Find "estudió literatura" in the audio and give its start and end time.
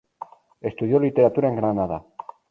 0.61-1.49